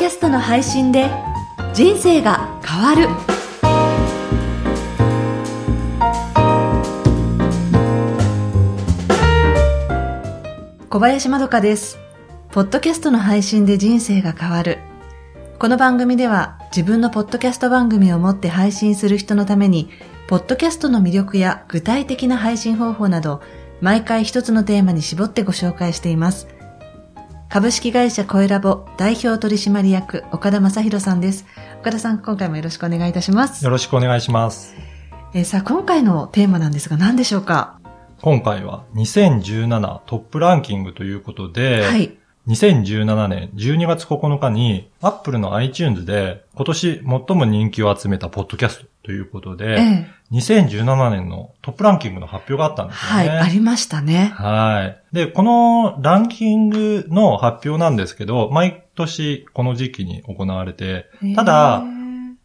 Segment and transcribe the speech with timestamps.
[0.00, 1.10] キャストの配信で
[1.74, 3.06] 人生が変わる。
[10.88, 11.98] 小林まどかです。
[12.48, 14.78] ポッドキャストの配信で人生が変わる。
[15.58, 19.90] この番組では自分のポッドキャスト番組を持って配信する人のために
[20.28, 23.42] ポッドキャストの魅力や具体的な配信方法など
[23.82, 26.48] 毎回一つのテーマに絞ってご紹介しています。
[27.52, 31.46] 株式会社コエラボ代表取締役岡田正宏さんです。
[31.80, 33.64] 岡田さん、今回もよろしくお願いいたします。
[33.64, 34.76] よろしくお願いします。
[35.34, 37.80] えーさあ、今回のテーマなんですが何でしょうか？
[38.22, 42.16] 今回は2017トップランキングということで、はい。
[42.50, 53.32] 2017年12月9日に Apple の iTunes で今年最も人気を集めたポッドキャストということで、ええ2017年のトップランキングの発表があったんですよはい、ね。
[53.32, 54.32] ありましたね。
[54.36, 55.02] はい。
[55.12, 62.00] で、このランキングの発表なんですけど、毎年この時期に行われて、ただえー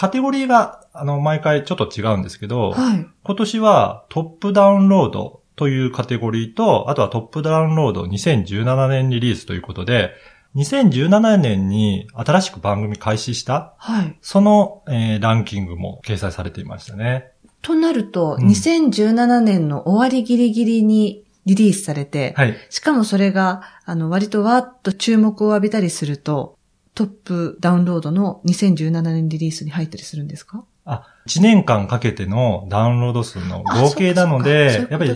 [0.00, 3.06] カテゴリーが、あの、毎回ちょっと違うんですけど、はい。
[3.22, 10.14] 今年はトップダウンロードというカテゴリーと、あとはトップダウンロード2017年リリースということで、
[10.56, 14.16] 2017年に新しく番組開始した、はい。
[14.22, 17.32] その、えーランキングも掲載されていましたね。
[17.60, 22.56] となると、うん2017年の終わりギリギリにリリースされて、はい。
[22.70, 26.56] しかもそれが、あの、割とわーっと注目を浴びたりすると、
[26.94, 30.64] トップダウンロードの2017年リリースに入ったりするんですか？
[30.86, 31.06] あ、
[31.38, 35.14] 1年間かけてのダウンロード数のあ合計なので、やっぱり。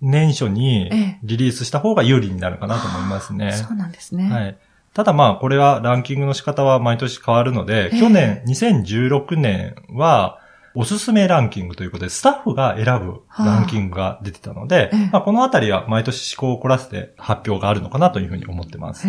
[0.00, 3.52] 年初にええリリースした方が有利になるかなと思いますね。
[3.52, 4.30] そうなんですね。
[4.30, 4.56] はい。
[4.94, 10.38] ただまあ、これはランキングの仕方は毎年変わるので、ええ去年2016年は、
[10.74, 19.06] おすすめランキングということで、スタッフが選ぶランキングが出てたので、ええまあ、このあたりは毎年思考を凝らせて発表があるのかなというふうに思ってます。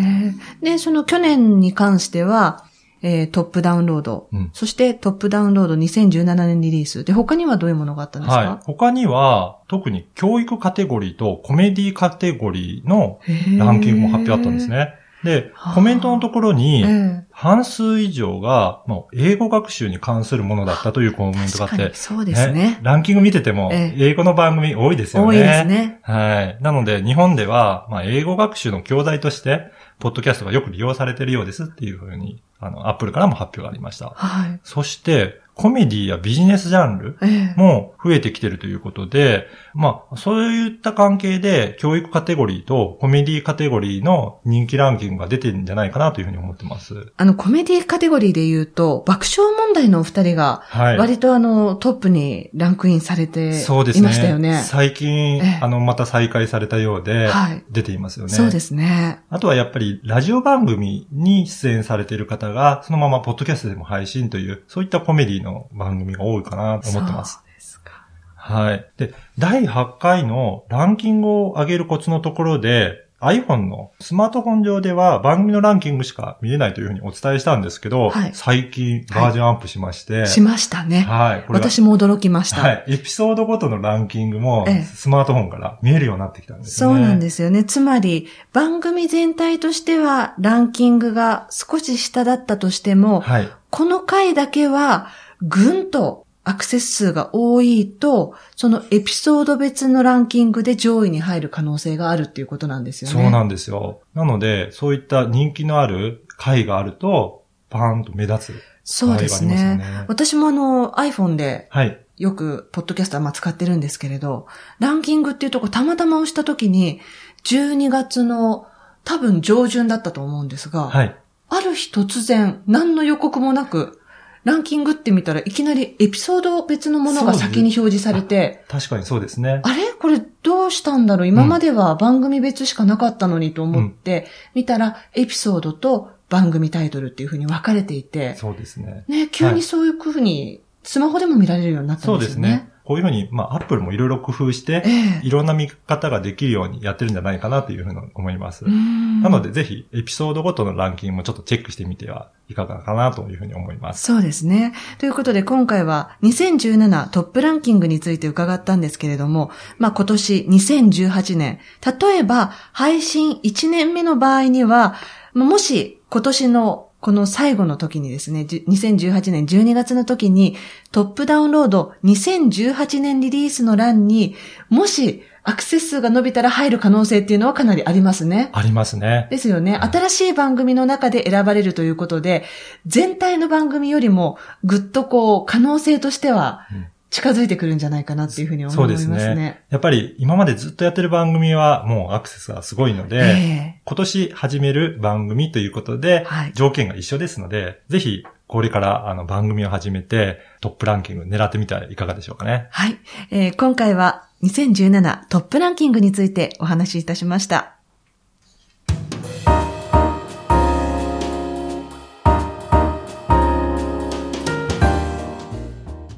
[0.60, 2.64] で、その去年に関しては、
[3.02, 7.04] えートップダウンロード、うんそしてトップダウンロード2017年リリース。
[7.04, 8.62] で、他にはどういうものがあったんですはいか。
[8.64, 13.20] 他には、特に教育カテゴリーとコメディカテゴリーの
[13.58, 14.68] ランキングも発表あったんです。
[14.68, 14.94] ね。
[15.24, 22.78] ではあ、コメントのところえに、え半数以上が、もう英語学習に関するものだったというコメントがあってそうですね。
[22.82, 25.28] ランキング見てても、ええ英語の番組多いですよね。
[25.28, 26.00] 多いですね。
[26.02, 26.58] はい。
[26.60, 34.10] なので、日本では、まあ、英語学習の教材として、ポッドキャストがよく利用されているようですっていうふうに、あの、アップルからも発表がありました。
[34.14, 34.60] はい。
[34.62, 47.12] そして、コメディやビジネスジャンルええも増えてきてるということで、まあ、そういった関係で、教育カテゴリーとコメディカテゴリーの人気ランキングが出てるんじゃないかなというふうに思ってます。
[47.16, 50.98] あの、コメディカテゴリーで言うと、爆笑問題のお二人が、はい。
[50.98, 54.00] 割とあの、トップにランクインされてそうですね。
[54.00, 54.62] いましたよね。
[54.64, 58.32] 最近、ええあの、また再開されたようで、はい出ていますよね。
[58.32, 59.20] そうですね。
[59.30, 67.34] あとはやっぱり、ラジオ番組に出演されている方が、そのままポッドキャストでも配信という、そういったコメディの番組が多いかなと思ってます。
[67.34, 68.06] そうですか。
[68.36, 68.86] はい。
[68.96, 81.02] で、第8回のランキングを上げるコツのところで、iPhone のスマートフォン上では番組のランキングしか見れないというふうにお伝えしたんですけど、はい最近バージョンアップしまして、しましたね。
[81.02, 81.44] はい。
[81.46, 82.60] これは私も驚きました。
[82.60, 82.84] はい。
[82.88, 86.96] エピソードごとのランキングもええ、スマートフォンから見えるようになってきたんですよね。
[86.96, 87.62] そうなんですよね。
[87.62, 93.48] つまり、番組全体としてはランキングが少し下だったとしても、はい。
[93.70, 95.08] この回だけは
[95.42, 103.22] ぐんとアクセス数が多いと、そのエピソード別のランキングで上位に入る可能性があるっていうことなんですよね。
[103.22, 104.00] そうなんですよ。
[104.14, 108.62] なので、そういった人気のある回があると、パーンと目立つ。
[108.84, 111.98] そうですね私もあの iPhone ではい。
[112.18, 114.46] よくポッドキャストはまあ使ってるんですけれど、
[114.80, 117.00] ランキングっていうとこたまたま押した時に、
[117.44, 118.66] 12月の
[119.04, 121.16] 多分上旬だったと思うんですが、はい。
[121.48, 124.00] ある日突然、何の予告もなく、
[124.44, 129.60] ランキングって見たらいきなりエピソード別のものが先に表示されて、確かにそうですね。
[129.62, 129.92] あれ？
[129.92, 131.28] これどうしたんだろう？
[131.28, 139.04] 今までは番組別しかなかったのにと思って、見たらエピソードと番組タイトルっていう風に分かれていて、そうですね。
[139.06, 142.34] ね、急にそういう風にスマホでも見られるようになったそんでよね。
[142.34, 142.71] うですすね。
[142.92, 144.90] こういうふうに、まあ、アップルもいろいろ工夫してえ、
[145.22, 148.66] えいろんな見方ができるようにやってるんじゃないかなというふうに思います。
[148.66, 154.02] ななので、ぜひ、エピソードごとのランキングもちょっとチェックしてみてはいかがかなというふうに思います。
[154.04, 154.74] そうですね。
[154.98, 161.60] ということで今回は2017トップランキングについて伺ったんですけれども、まあ今年2018年、
[162.00, 164.96] 例えば配信1年目の場合には、
[165.32, 170.56] まあもし今年のこの最後の時にですね、じ2018年12月の時に
[170.92, 174.36] トップダウンロード2018年リリースの欄に、
[174.68, 178.50] もしアクセス数が伸びたら入る可能性っていうのはかなりありますね。
[178.52, 179.26] ありますね。
[179.32, 179.74] ですよね。
[179.74, 182.44] 新しい番組の中で選ばれるということで、
[182.86, 186.68] 全体の番組よりもぐっとこう、可能性としては
[187.12, 189.04] 近づいてくるんじゃないかなっていうふうに思いますね。
[189.04, 189.62] そうですね。
[189.68, 202.68] やっぱり今までずっとやってる番組はもうアクセスがすごいので、えー、今年始める番組ということで、はい、条件が一緒ですので、ぜひこれからあの番組を始めてトップランキング狙ってみたらいかがでしょうかね。
[202.70, 202.98] はい。
[203.30, 207.81] えー、今回は2017トップランキングについてお話しいたしました。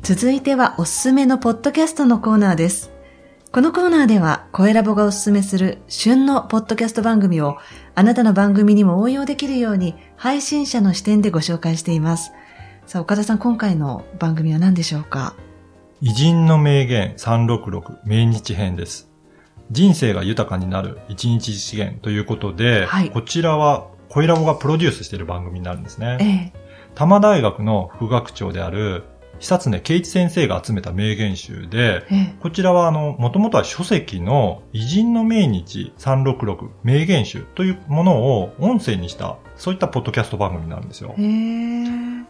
[0.05, 2.93] 続いてはおすすめのポッドキャストのコーナーです。
[3.51, 7.57] このコーナーでは、声ラボがおすすめする旬のポッドキャスト番組を
[7.95, 12.33] あなたの番組にも応用できるように配信者の視点でご紹介しています。
[12.85, 15.37] さあ、岡田さん、今回の番組は何でしょうか？
[16.03, 19.11] 偉人の名言366命日編です。
[19.71, 26.19] 人生が豊かになる一日資源ということで、はい、こちらは声ラボがプロデュースしている番組になるんですね。
[26.21, 26.53] ええ、
[26.95, 29.05] 多摩大学の副学長である
[29.41, 32.07] 久常圭一先生が集めた名言集で、
[32.41, 41.15] こちらはあの、もともとは書籍の偉人の命日366名言集というものを音声にした、そういったポッドキャスト番組なんですよ。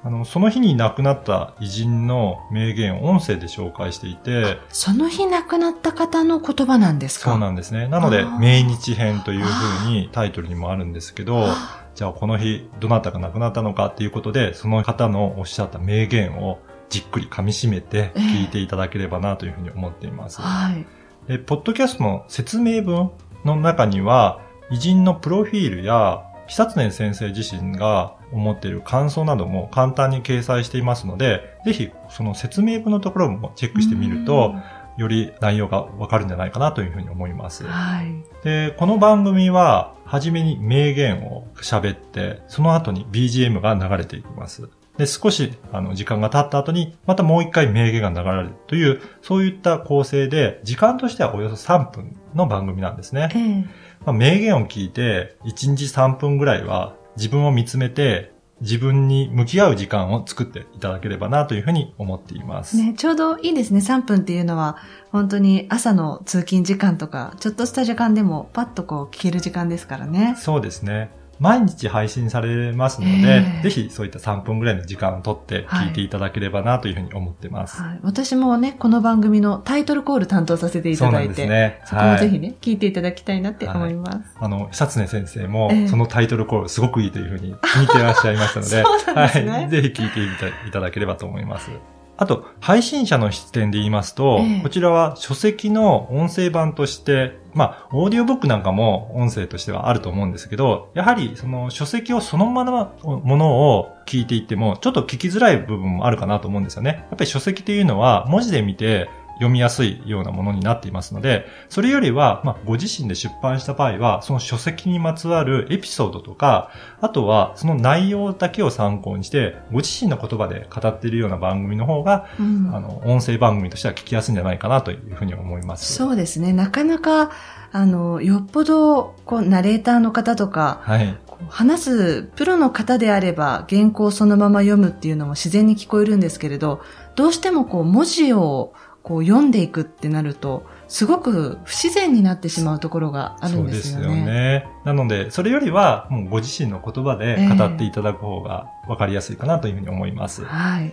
[0.07, 7.31] あの、その日に亡くなった偉人の名言を音声で紹介していて、その日亡くなった方の言葉なんですか？
[7.31, 7.87] そうなんですね。
[7.89, 11.47] なので、命日編というふうにタイトルにもあるんですけど、
[11.95, 20.41] じゃあこの日どなたが亡くなったのかっていうことで、その方のおっしゃった名言をじっくり噛み締めて聞いていただければなというふうに思っています。
[20.41, 20.87] えー、はい。
[21.29, 23.11] で、ポッドキャストの説明文
[23.45, 24.41] の中には、
[24.71, 34.55] 偉人のプロフィールや、久常先生自身が思っている感想なども簡単に掲載していますので、ぜひその説明文のところもチェックしてみると、
[34.97, 37.67] より内容がわかるんじゃないかなというふうに思います。
[37.67, 44.69] はい、で、この番組は、はじめに名言を喋って、その後に BGM が流れていきます。
[44.97, 53.29] で、少し、あの、時間が経った後に、またもう一回名言が流れるという、そういった構成で、時間としてはおよそ3分の番組なんですね。
[53.35, 53.63] えー、
[54.07, 62.77] まあ、名言を聞いて、1日3分ぐらいは自分を見つめて、自分に向き合う時間を作っていただければなというふうに思っています。
[62.77, 63.81] ね、ちょうどいいですね。
[63.81, 64.77] 3分っていうのは、
[65.11, 70.37] 本当に朝の通勤時間とか、ちょっとした時間でもパッとこう聞ける時間ですからね。
[70.39, 71.11] そうですね。
[71.39, 77.81] 毎日配信されますので、えー、ぜひそういった3分ぐらいの時間をとって聞いていただければなというふうに思ってます。
[77.81, 77.91] はい。
[77.91, 84.19] はい、私もね、この番組のタイトルコール担当させていただいて、そね、そこもぜひね、聞いていただきたいなって思います。
[84.39, 88.77] あの、久常先生も、そのタイトルコールすごくいいというふうに気に入っていらっしゃいましたので、
[89.41, 90.21] でね、はい、ぜひ聞いて
[90.69, 91.71] いただければと思います。
[92.17, 107.07] あと、配信者の視点で言いますと、えこちらは書籍の音声版として、まあ、オーディオブックなんかも音声としてはあると思うんですけど、やはりその書籍をそのままものを聞いていっても、ちょっと聞きづらい部分もあるかなと思うんですよね。
[107.11, 116.71] やっぱり書籍っていうのは文字で見て、読みやすいようなものになっていますので、それよりは、まあ、ご自身で出版した場合は、その書籍にまつわるエピソードとか、
[117.01, 125.93] あとはその内容だけを参考にして、ご自身の言葉で語っているような番組の方が、うん、あの、音声番組としては聞きやすいんじゃないかなというふうに思います。
[125.93, 126.53] そうですね。
[126.53, 127.31] なかなか、
[127.73, 136.81] あの、よっぽど、こう、ナレーターの方とか、はい、話すプロの方であれば、原稿をそのまま読むっていうのも自然に聞こえるんですけれど、
[137.17, 138.73] どうしてもこう、文字を
[139.05, 144.05] こう読んでいくってなると、すごく不自然になってしまうところがあるんですよね。
[144.07, 144.69] そうですよね。
[144.85, 150.43] なので、それよりは、もうご自身の言葉で語っていただく方が分かりやすいかなというふうに思います。
[150.43, 150.93] えー、はい。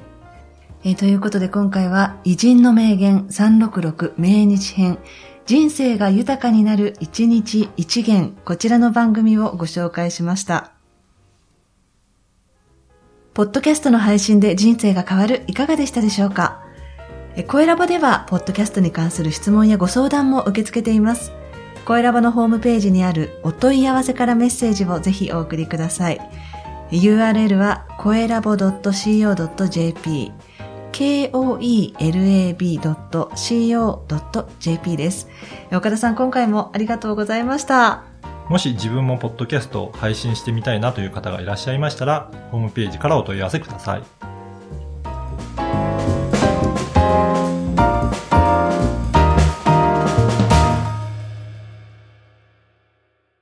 [0.84, 5.00] えー、ということで今回は、偉人の名言366名日編、
[5.46, 10.74] 人生が豊かになる一日一元、こちらの番組をご紹介しました。
[13.34, 16.61] ポッドキャストの配信で人生が変わるいかがでしたでしょうか？
[17.48, 21.32] 声ラボでは、ポッドキャストに関する質問やご相談も受け付けています。
[21.86, 26.20] 声ラボのホームページにあるお問い合わせからメッセージをぜひお送りください。
[26.92, 30.32] URL は、声ラボ .co.jp
[30.92, 32.18] koelab.co.jp
[34.98, 35.30] です。
[35.72, 38.04] 岡田さん、今回もありがとうございました。
[38.50, 44.31] もし自分もポッドキャストを配信してみたいなという方がいらっしゃいましたら、ホームページからお問い合わせください。